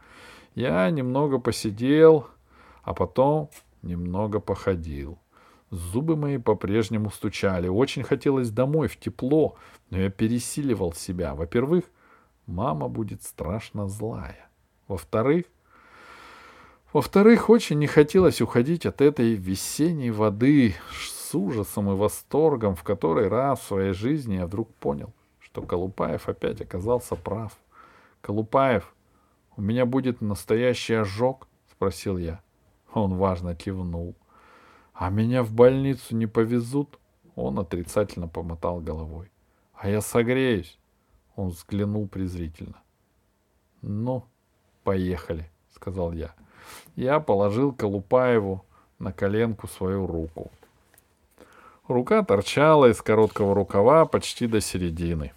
Я 0.56 0.90
немного 0.90 1.40
посидел, 1.40 2.28
а 2.84 2.94
потом 2.94 3.50
немного 3.82 4.40
походил. 4.40 5.18
Зубы 5.70 6.16
мои 6.16 6.38
по-прежнему 6.38 7.10
стучали. 7.12 7.68
Очень 7.68 8.04
хотелось 8.04 8.50
домой, 8.50 8.88
в 8.88 8.98
тепло, 8.98 9.56
но 9.90 10.00
я 10.00 10.10
пересиливал 10.10 10.94
себя. 10.94 11.36
Во-первых, 11.36 11.86
мама 12.46 12.88
будет 12.88 13.24
страшно 13.24 13.88
злая. 13.88 14.50
Во-вторых, 14.88 15.46
во-вторых, 16.94 17.50
очень 17.50 17.80
не 17.80 17.88
хотелось 17.88 18.42
уходить 18.42 18.86
от 18.86 19.02
этой 19.02 19.34
весенней 19.34 20.10
воды 20.10 20.76
с 20.94 21.36
ужасом 21.36 21.92
и 21.92 21.96
восторгом, 21.96 22.76
в 22.76 22.84
который 22.84 23.28
раз 23.28 23.60
в 23.60 23.68
своей 23.68 23.94
жизни 23.94 24.36
я 24.36 24.46
вдруг 24.46 24.74
понял 24.76 25.14
что 25.58 25.66
Колупаев 25.66 26.30
опять 26.30 26.62
оказался 26.62 27.16
прав. 27.16 27.58
«Колупаев, 28.22 28.94
у 29.56 29.62
меня 29.62 29.88
будет 29.88 30.22
настоящий 30.22 30.94
ожог?»— 30.94 31.48
спросил 31.72 32.20
я. 32.20 32.42
Он 32.94 33.16
важно 33.16 33.56
кивнул. 33.56 34.14
А 35.00 35.12
меня 35.12 35.44
в 35.44 35.54
больницу 35.54 36.16
не 36.16 36.26
повезут? 36.26 36.98
Он 37.36 37.60
отрицательно 37.60 38.28
помотал 38.28 38.80
головой. 38.80 39.30
А 39.76 39.90
я 39.90 40.02
согреюсь. 40.02 40.80
Он 41.36 41.50
взглянул 41.50 42.08
презрительно. 42.08 42.82
Ну, 43.84 44.26
поехали, 44.84 45.52
сказал 45.76 46.14
я. 46.14 46.34
Я 46.96 47.20
положил 47.20 47.74
Колупаеву 47.74 48.66
на 48.98 49.14
коленку 49.14 49.68
свою 49.68 50.08
руку. 50.08 50.50
Рука 51.88 52.24
торчала 52.24 52.90
из 52.90 53.00
короткого 53.04 53.54
рукава 53.54 54.08
почти 54.08 54.48
до 54.48 54.62
середины. 54.62 55.32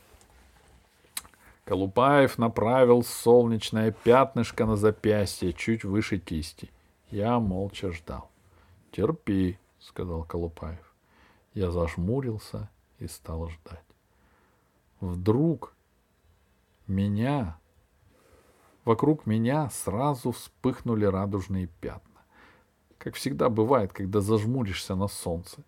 Колупаев 1.66 2.38
направил 2.38 3.04
солнечное 3.04 3.92
пятнышко 3.92 4.64
на 4.64 4.76
запястье 4.76 5.52
чуть 5.52 5.84
выше 5.84 6.18
кисти. 6.18 6.70
Я 7.10 7.38
молча 7.38 7.92
ждал.— 7.92 8.30
Терпи,— 8.92 9.58
сказал 9.78 10.24
Колупаев. 10.24 10.94
Я 11.54 11.70
зажмурился 11.70 12.68
и 12.98 13.06
стал 13.06 13.48
ждать. 13.48 13.84
Вдруг 15.00 15.74
меня, 16.86 17.58
вокруг 18.84 19.26
меня 19.26 19.70
сразу 19.70 20.32
вспыхнули 20.32 21.06
радужные 21.06 21.68
пятна. 21.80 22.20
Как 22.98 23.14
всегда 23.14 23.48
бывает, 23.48 23.92
когда 23.92 24.20
зажмуришься 24.20 24.94
на 24.94 25.08
солнце. 25.08 25.62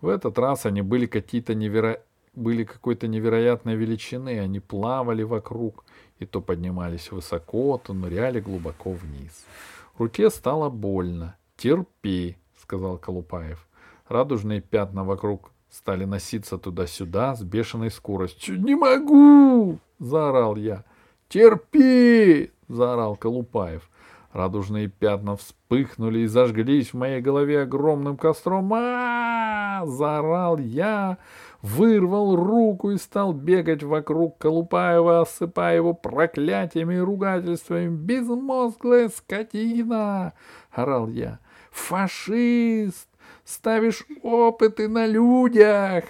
В 0.00 0.08
этот 0.08 0.38
раз 0.38 0.64
они 0.64 0.80
были 0.80 1.06
какие-то 1.06 1.54
неверо... 1.54 2.02
были 2.34 2.64
какой-то 2.64 3.06
невероятной 3.06 3.76
величины, 3.76 4.38
они 4.40 4.60
плавали 4.60 5.22
вокруг 5.22 5.84
и 6.18 6.24
то 6.26 6.40
поднимались 6.40 7.12
высоко, 7.12 7.78
то 7.84 7.92
ныряли 7.92 8.40
глубоко 8.40 8.92
вниз. 8.92 9.44
Руке 9.98 10.30
стало 10.30 10.70
больно. 10.70 11.36
«Терпи»,— 11.58 12.38
сказал 12.70 12.98
Колупаев. 12.98 13.66
Радужные 14.08 14.60
пятна 14.60 15.02
вокруг 15.02 15.50
стали 15.70 16.04
носиться 16.04 16.56
туда-сюда 16.56 17.34
с 17.34 17.42
бешеной 17.42 17.90
скоростью. 17.90 18.60
«Не 18.62 18.76
могу!»— 18.76 19.78
заорал 19.98 20.54
я. 20.54 20.84
«Терпи!»— 21.28 22.52
заорал 22.68 23.16
Колупаев. 23.16 23.90
Радужные 24.32 24.86
пятна 24.86 25.34
вспыхнули 25.34 26.20
и 26.20 26.26
зажглись 26.26 26.92
в 26.92 26.96
моей 26.96 27.20
голове 27.20 27.62
огромным 27.62 28.16
костром. 28.16 28.72
а, 28.72 29.84
заорал 29.86 30.58
я, 30.58 31.18
вырвал 31.62 32.36
руку 32.36 32.92
и 32.92 32.98
стал 32.98 33.32
бегать 33.32 33.82
вокруг 33.82 34.38
Колупаева, 34.38 35.22
осыпая 35.22 35.74
его 35.74 35.92
проклятиями 35.92 36.94
и 36.94 36.98
ругательствами. 36.98 37.88
«Безмозглая 37.88 39.08
скотина!»— 39.08 40.34
орал 40.70 41.08
я. 41.08 41.40
«Фашист! 41.70 43.08
Ставишь 43.44 44.04
опыты 44.22 44.88
на 44.88 45.06
людях!» 45.06 46.04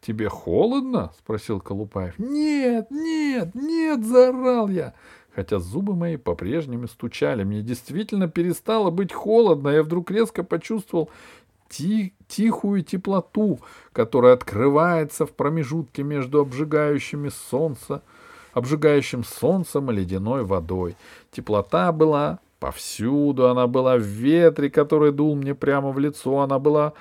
«Тебе 0.00 0.28
холодно?»— 0.28 1.12
спросил 1.18 1.60
Колупаев. 1.60 2.18
«Нет, 2.18 2.90
нет, 2.90 3.54
нет!»— 3.54 4.04
заорал 4.04 4.68
я 4.68 4.94
хотя 5.34 5.58
зубы 5.58 5.94
мои 5.94 6.16
по-прежнему 6.16 6.88
стучали. 6.88 7.44
Мне 7.44 7.62
действительно 7.62 8.28
перестало 8.28 8.90
быть 8.90 9.12
холодно. 9.12 9.68
Я 9.68 9.82
вдруг 9.82 10.10
резко 10.10 10.42
почувствовал 10.44 11.10
ти 11.68 12.12
тихую 12.28 12.82
теплоту, 12.82 13.60
которая 13.92 14.34
открывается 14.34 15.26
в 15.26 15.32
промежутке 15.32 16.02
между 16.02 16.40
обжигающими 16.40 17.30
солнца, 17.30 18.02
обжигающим 18.52 19.24
солнцем 19.24 19.90
и 19.90 19.94
ледяной 19.94 20.44
водой. 20.44 20.96
Теплота 21.30 21.92
была 21.92 22.40
повсюду, 22.62 23.48
она 23.48 23.66
была 23.66 23.96
в 23.96 24.02
ветре, 24.02 24.70
который 24.70 25.12
дул 25.12 25.34
мне 25.34 25.54
прямо 25.54 25.90
в 25.90 25.98
лицо, 25.98 26.38
она 26.38 26.58
была 26.58 26.92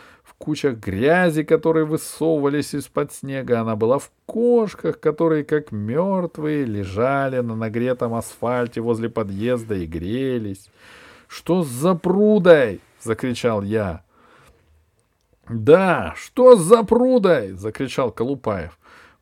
кучах 0.42 0.78
грязи, 0.78 1.44
которые 1.44 1.86
высовывались 1.86 2.74
из-под 2.74 3.14
снега. 3.14 3.62
Она 3.62 3.76
была 3.76 4.00
в 4.00 4.12
кошках, 4.26 5.00
которые, 5.00 5.44
как 5.44 5.72
мертвые, 5.72 6.66
лежали 6.66 7.40
на 7.40 7.56
нагретом 7.56 8.14
асфальте 8.16 8.82
возле 8.82 9.10
подъезда 9.10 9.76
и 9.76 9.86
грелись. 9.86 10.70
«Что 11.28 11.64
за 11.64 11.96
прудой?»— 11.96 12.82
закричал 13.02 13.62
я. 13.62 14.04
«Да, 15.48 16.14
что 16.18 16.56
за 16.56 16.84
прудой?»— 16.84 17.52
закричал 17.54 18.12
Колупаев. 18.12 18.78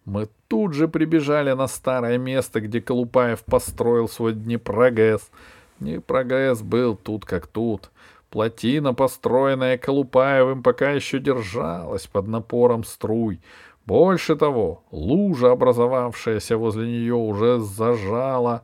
Мы 0.05 0.27
тут 0.47 0.73
же 0.73 0.87
прибежали 0.87 1.51
на 1.51 1.67
старое 1.67 2.17
место, 2.17 2.61
где 2.61 2.81
Колупаев 2.81 3.43
построил 3.43 4.07
свой 4.07 4.33
Днепрогэс. 4.33 5.29
Днепрогэс 5.79 6.61
был 6.61 6.95
тут 6.95 7.25
как 7.25 7.47
тут. 7.47 7.89
Плотина, 8.29 8.93
построенная 8.93 9.77
Колупаевым, 9.77 10.61
пока 10.61 10.91
еще 10.91 11.19
держалась 11.19 12.05
под 12.05 12.27
напором 12.27 12.83
струй. 12.83 13.41
Больше 13.85 14.35
того, 14.35 14.83
лужа, 14.91 15.51
образовавшаяся 15.51 16.57
возле 16.57 16.87
нее, 16.87 17.15
уже 17.15 17.59
зажала, 17.59 18.63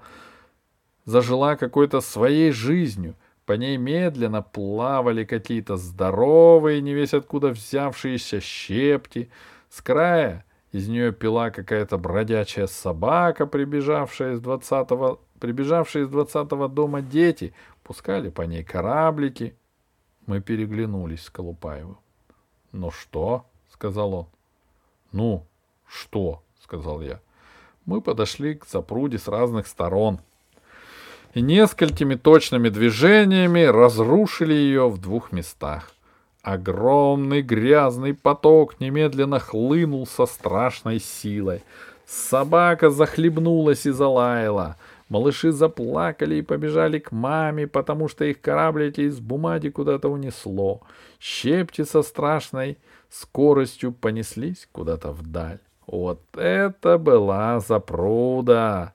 зажила 1.06 1.56
какой-то 1.56 2.02
своей 2.02 2.52
жизнью. 2.52 3.16
По 3.46 3.54
ней 3.54 3.78
медленно 3.78 4.44
плавали 4.44 5.24
какие-то 5.24 5.78
здоровые, 5.78 6.82
не 6.82 6.94
весь 6.94 7.14
откуда 7.14 7.50
взявшиеся 7.50 8.40
щепки. 8.40 9.30
С 9.70 9.82
края 9.82 10.46
из 10.72 10.88
нее 10.88 11.12
пила 11.12 11.52
какая-то 11.52 11.98
бродячая 11.98 12.68
собака, 12.68 13.48
прибежавшая 13.48 14.34
из 14.34 14.42
двадцатого, 14.42 15.20
прибежавшие 15.46 16.06
из 16.06 16.10
двадцатого 16.10 16.68
дома 16.68 17.02
дети, 17.02 17.54
пускали 17.84 18.30
по 18.30 18.42
ней 18.42 18.64
кораблики. 18.64 19.56
Мы 20.26 20.42
переглянулись 20.42 21.26
с 21.26 21.30
Колупаевым. 21.30 21.98
«Ну 22.72 22.90
что?»— 22.90 23.46
сказал 23.72 24.14
он. 24.14 24.26
«Ну, 25.12 25.46
что?»— 25.88 26.42
сказал 26.64 27.02
я. 27.02 27.22
Мы 27.86 28.02
подошли 28.02 28.56
к 28.56 28.66
запруде 28.66 29.20
с 29.20 29.28
разных 29.28 29.68
сторон 29.68 30.20
и 31.36 31.42
несколькими 31.42 32.16
точными 32.16 32.70
движениями 32.70 33.66
разрушили 33.66 34.54
ее 34.54 34.90
в 34.90 34.98
двух 34.98 35.32
местах. 35.32 35.92
Огромный 36.42 37.44
грязный 37.44 38.16
поток 38.16 38.80
немедленно 38.80 39.40
хлынул 39.40 40.08
со 40.08 40.26
страшной 40.26 41.00
силой. 41.00 41.62
Собака 42.08 42.90
захлебнулась 42.90 43.86
и 43.86 43.92
залаяла— 43.92 44.78
Малыши 45.08 45.52
заплакали 45.52 46.36
и 46.36 46.42
побежали 46.42 46.98
к 46.98 47.12
маме, 47.12 47.68
потому 47.68 48.08
что 48.08 48.26
их 48.26 48.42
кораблики 48.42 49.02
из 49.02 49.20
бумаги 49.20 49.70
куда-то 49.70 50.10
унесло. 50.10 50.82
Щепки 51.20 51.84
со 51.84 52.02
страшной 52.02 52.78
скоростью 53.10 53.92
понеслись 53.92 54.68
куда-то 54.72 55.12
вдаль. 55.12 55.60
Вот 55.86 56.22
это 56.36 56.98
была 56.98 57.60
запруда! 57.60 58.94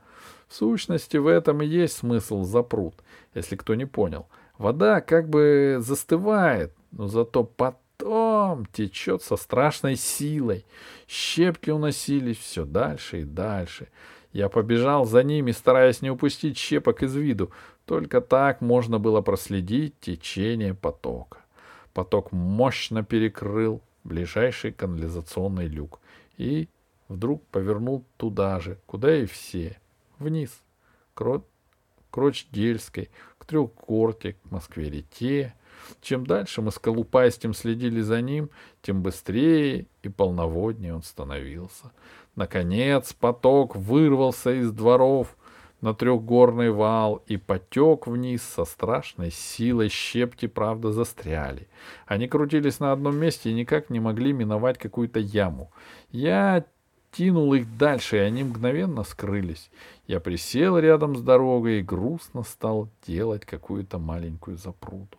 В 0.48 0.54
сущности, 0.54 1.16
в 1.16 1.28
этом 1.28 1.62
и 1.62 1.66
есть 1.66 1.98
смысл 1.98 2.42
запруд, 2.42 2.94
если 3.34 3.54
кто 3.54 3.76
не 3.76 3.86
понял. 3.86 4.26
Вода 4.58 5.00
как 5.00 5.28
бы 5.28 5.76
застывает, 5.78 6.74
но 6.90 7.06
зато 7.06 7.44
потом 7.44 8.66
течет 8.72 9.22
со 9.22 9.36
страшной 9.36 9.94
силой. 9.94 10.66
Щепки 11.06 11.70
уносились 11.70 12.38
все 12.38 12.64
дальше 12.64 13.20
и 13.20 13.24
дальше. 13.24 13.86
Я 14.32 14.48
побежал 14.48 15.06
за 15.06 15.22
ними, 15.22 15.50
стараясь 15.50 16.02
не 16.02 16.10
упустить 16.10 16.56
щепок 16.56 17.02
из 17.02 17.14
виду. 17.16 17.50
Только 17.84 18.20
так 18.20 18.60
можно 18.60 18.98
было 18.98 19.20
проследить 19.22 19.98
течение 20.00 20.74
потока. 20.74 21.38
Поток 21.92 22.30
мощно 22.30 23.02
перекрыл 23.02 23.80
ближайший 24.04 24.72
канализационный 24.72 25.66
люк 25.66 26.00
и 26.36 26.68
вдруг 27.08 27.44
повернул 27.48 28.04
туда 28.16 28.60
же, 28.60 28.78
куда 28.86 29.16
и 29.16 29.26
все, 29.26 29.78
вниз, 30.18 30.62
к, 31.14 31.42
к 32.10 32.16
Рочдельской, 32.16 33.10
к 33.38 33.44
Трехгорке, 33.44 34.34
к 34.34 34.50
Москве-Рете. 34.50 35.54
Чем 36.00 36.24
дальше 36.24 36.62
мы 36.62 36.70
с 36.70 36.78
Колупайстем 36.78 37.52
следили 37.52 38.00
за 38.00 38.20
ним, 38.20 38.50
тем 38.82 39.02
быстрее 39.02 39.86
и 40.02 40.08
полноводнее 40.08 40.94
он 40.94 41.02
становился. 41.02 41.90
Наконец 42.36 43.12
поток 43.12 43.76
вырвался 43.76 44.52
из 44.52 44.72
дворов 44.72 45.36
на 45.80 45.94
трехгорный 45.94 46.70
вал 46.70 47.22
и 47.26 47.36
потек 47.36 48.06
вниз 48.06 48.42
со 48.42 48.64
страшной 48.64 49.30
силой. 49.30 49.88
Щепки, 49.88 50.46
правда, 50.46 50.92
застряли. 50.92 51.68
Они 52.06 52.28
крутились 52.28 52.80
на 52.80 52.92
одном 52.92 53.16
месте 53.16 53.50
и 53.50 53.54
никак 53.54 53.90
не 53.90 54.00
могли 54.00 54.32
миновать 54.32 54.78
какую-то 54.78 55.20
яму. 55.20 55.70
Я 56.10 56.64
тянул 57.12 57.54
их 57.54 57.76
дальше, 57.76 58.16
и 58.16 58.20
они 58.20 58.44
мгновенно 58.44 59.04
скрылись. 59.04 59.70
Я 60.06 60.20
присел 60.20 60.78
рядом 60.78 61.16
с 61.16 61.22
дорогой 61.22 61.80
и 61.80 61.82
грустно 61.82 62.42
стал 62.42 62.88
делать 63.06 63.44
какую-то 63.44 63.98
маленькую 63.98 64.56
запруду. 64.56 65.18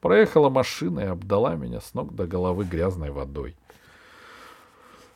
Проехала 0.00 0.50
машина 0.50 1.00
и 1.00 1.04
обдала 1.04 1.54
меня 1.54 1.80
с 1.80 1.94
ног 1.94 2.14
до 2.14 2.26
головы 2.26 2.64
грязной 2.64 3.10
водой. 3.10 3.56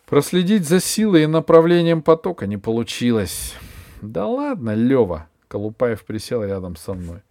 Проследить 0.06 0.68
за 0.68 0.78
силой 0.78 1.24
и 1.24 1.26
направлением 1.26 2.00
потока 2.00 2.46
не 2.46 2.56
получилось. 2.56 3.54
Да 4.00 4.24
ладно, 4.26 4.72
Лева. 4.72 5.28
Колупаев 5.48 6.04
присел 6.04 6.44
рядом 6.44 6.76
со 6.76 6.94
мной, 6.94 7.22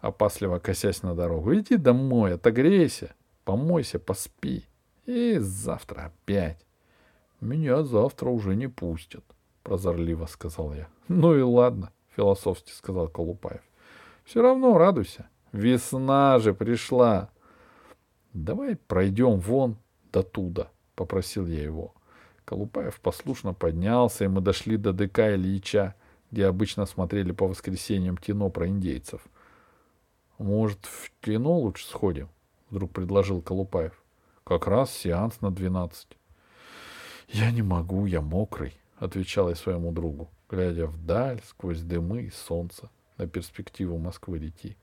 опасливо 0.00 0.58
косясь 0.58 1.02
на 1.02 1.14
дорогу. 1.14 1.54
Иди 1.54 1.76
домой, 1.76 2.34
отогрейся. 2.34 3.14
помойся, 3.44 3.98
поспи. 3.98 4.64
И 5.04 5.36
завтра 5.38 6.06
опять. 6.06 6.64
Меня 7.42 7.82
завтра 7.82 8.30
уже 8.30 8.54
не 8.54 8.68
пустят, 8.68 9.24
прозорливо 9.62 10.24
сказал 10.24 10.72
я. 10.72 10.88
Ну 11.08 11.36
и 11.36 11.42
ладно, 11.42 11.90
философски 12.16 12.70
сказал 12.70 13.08
Колупаев. 13.08 13.62
Все 14.24 14.40
равно 14.40 14.78
радуйся. 14.78 15.28
Весна 15.52 16.38
же 16.38 16.54
пришла. 16.54 17.28
Давай 18.32 18.76
пройдем 18.76 19.38
вон 19.38 19.76
до 20.12 20.22
туда, 20.22 20.70
попросил 20.94 21.46
я 21.46 21.62
его. 21.62 21.92
Колупаев 22.44 23.00
послушно 23.00 23.54
поднялся, 23.54 24.24
и 24.24 24.28
мы 24.28 24.40
дошли 24.40 24.76
до 24.76 24.92
ДК 24.92 25.20
Ильича, 25.34 25.94
где 26.30 26.46
обычно 26.46 26.86
смотрели 26.86 27.32
по 27.32 27.46
воскресеньям 27.46 28.16
кино 28.16 28.50
про 28.50 28.66
индейцев. 28.66 29.22
Может, 30.38 30.86
в 30.86 31.12
кино 31.20 31.58
лучше 31.58 31.86
сходим? 31.86 32.28
Вдруг 32.70 32.90
предложил 32.90 33.42
Колупаев. 33.42 34.02
Как 34.44 34.66
раз 34.66 34.90
сеанс 34.90 35.40
на 35.40 35.50
двенадцать. 35.50 36.16
Я 37.28 37.50
не 37.50 37.62
могу, 37.62 38.06
я 38.06 38.20
мокрый, 38.20 38.76
отвечал 38.98 39.48
я 39.48 39.54
своему 39.54 39.92
другу, 39.92 40.28
глядя 40.48 40.86
вдаль 40.86 41.40
сквозь 41.46 41.80
дымы 41.80 42.22
и 42.22 42.30
солнце 42.30 42.90
на 43.18 43.26
перспективу 43.26 43.98
Москвы 43.98 44.38
реки. 44.38 44.76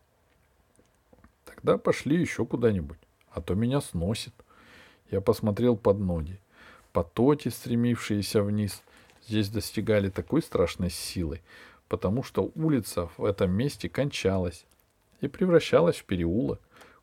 Тогда 1.46 1.78
пошли 1.78 2.20
еще 2.20 2.46
куда-нибудь, 2.46 3.00
а 3.32 3.42
то 3.42 3.54
меня 3.54 3.82
сносит. 3.82 4.34
Я 5.12 5.20
посмотрел 5.22 5.76
под 5.76 6.00
ноги. 6.00 6.40
Потоки, 6.92 7.50
стремившиеся 7.50 8.42
вниз, 8.42 8.84
здесь 9.28 9.50
достигали 9.50 10.10
такой 10.10 10.42
страшной 10.42 10.90
силы, 10.90 11.42
потому 11.88 12.24
что 12.24 12.52
улица 12.56 13.10
в 13.18 13.26
этом 13.26 13.52
месте 13.52 13.90
кончалась 13.90 14.66
и 15.22 15.28
превращалась 15.28 15.98
в 15.98 16.06
переулок, 16.06 16.60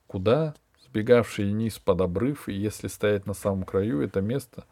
куда 0.06 0.54
сбегавший 0.84 1.46
вниз 1.46 1.78
под 1.78 2.00
обрыв, 2.00 2.48
и 2.48 2.52
если 2.52 2.88
стоять 2.88 3.26
на 3.26 3.34
самом 3.34 3.64
краю 3.64 4.00
это 4.00 4.20
место, 4.20 4.64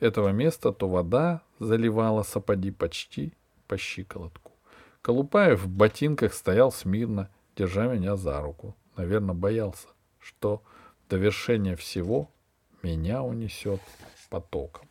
этого 0.00 0.28
места, 0.28 0.72
то 0.72 0.88
вода 0.88 1.42
заливала 1.58 2.22
сапоги 2.22 2.70
почти 2.70 3.32
по 3.66 3.76
щиколотку. 3.76 4.52
Колупаев 5.02 5.62
в 5.62 5.68
ботинках 5.68 6.34
стоял 6.34 6.72
смирно, 6.72 7.30
держа 7.56 7.86
меня 7.86 8.16
за 8.16 8.40
руку. 8.40 8.76
Наверное, 8.96 9.34
боялся, 9.34 9.88
что 10.18 10.62
до 11.08 11.16
вершения 11.16 11.76
всего 11.76 12.30
меня 12.82 13.22
унесет 13.22 13.80
потоком. 14.26 14.86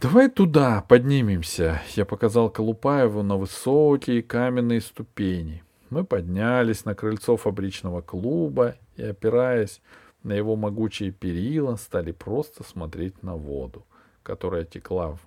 «Давай 0.00 0.28
туда 0.28 0.82
поднимемся»,— 0.82 1.80
я 1.96 2.04
показал 2.04 2.50
Колупаеву 2.50 3.22
на 3.22 3.36
высокие 3.36 4.22
каменные 4.22 4.80
ступени. 4.80 5.64
Мы 5.88 6.04
поднялись 6.04 6.84
на 6.84 6.94
крыльцо 6.94 7.36
фабричного 7.36 8.02
клуба 8.02 8.76
и, 8.96 9.02
опираясь 9.02 9.80
на 10.22 10.32
его 10.32 10.56
могучие 10.56 11.10
перила, 11.10 11.76
стали 11.76 12.12
просто 12.12 12.64
смотреть 12.64 13.22
на 13.22 13.36
воду, 13.36 13.86
которая 14.22 14.64
текла 14.64 15.18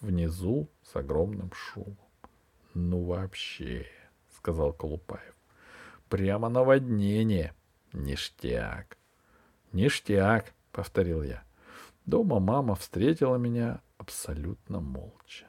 внизу 0.00 0.68
с 0.82 0.96
огромным 0.96 1.52
шумом. 1.52 1.96
«Ну 2.74 3.04
вообще»,— 3.04 3.86
сказал 4.36 4.72
Колупаев,— 4.72 5.34
«прямо 6.08 6.48
наводнение. 6.48 7.54
Ништяк». 7.92 8.98
«Ништяк»,— 9.72 10.52
повторил 10.72 11.22
я. 11.22 11.42
Дома 12.06 12.40
мама 12.40 12.74
встретила 12.74 13.36
меня 13.36 13.80
абсолютно 13.98 14.80
молча. 14.80 15.46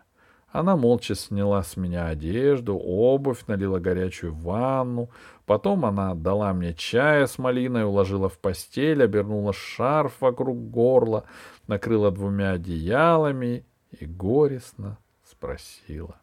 Она 0.52 0.76
молча 0.76 1.14
сняла 1.14 1.62
с 1.62 1.78
меня 1.78 2.08
одежду, 2.08 2.76
обувь, 2.78 3.46
налила 3.46 3.80
горячую 3.80 4.34
ванну. 4.34 5.10
Потом 5.46 5.86
она 5.86 6.12
отдала 6.12 6.52
мне 6.54 6.74
чая 6.74 7.28
с 7.28 7.38
малиной, 7.38 7.86
уложила 7.86 8.30
в 8.30 8.40
постель, 8.40 9.04
обернула 9.04 9.54
шарф 9.54 10.20
вокруг 10.22 10.58
горла, 10.72 11.26
накрыла 11.68 12.10
двумя 12.10 12.54
одеялами 12.54 13.64
и 13.92 14.06
горестно 14.06 14.98
спросила. 15.24 16.20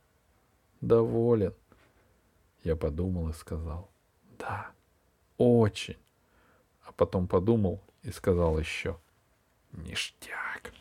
«Доволен?» 0.81 1.55
Я 2.65 2.75
подумал 2.75 3.29
и 3.29 3.33
сказал. 3.33 3.89
«Да, 4.39 4.67
очень». 5.39 5.97
А 6.85 6.93
потом 6.93 7.29
подумал 7.29 7.81
и 8.07 8.13
сказал 8.13 8.59
еще. 8.59 8.99
«Ништяк». 9.73 10.73